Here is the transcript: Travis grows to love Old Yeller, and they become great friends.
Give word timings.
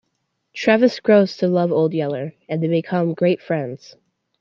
Travis 0.55 0.99
grows 0.99 1.37
to 1.37 1.47
love 1.47 1.71
Old 1.71 1.93
Yeller, 1.93 2.33
and 2.49 2.63
they 2.63 2.67
become 2.67 3.13
great 3.13 3.39
friends. 3.39 3.95